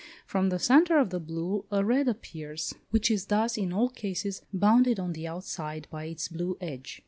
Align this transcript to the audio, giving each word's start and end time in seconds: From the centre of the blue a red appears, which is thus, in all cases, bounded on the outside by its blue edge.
From 0.25 0.49
the 0.49 0.57
centre 0.57 0.97
of 0.97 1.11
the 1.11 1.19
blue 1.19 1.65
a 1.71 1.85
red 1.85 2.07
appears, 2.07 2.73
which 2.89 3.11
is 3.11 3.27
thus, 3.27 3.55
in 3.55 3.71
all 3.71 3.89
cases, 3.89 4.41
bounded 4.51 4.99
on 4.99 5.13
the 5.13 5.27
outside 5.27 5.87
by 5.91 6.05
its 6.05 6.27
blue 6.27 6.57
edge. 6.59 6.99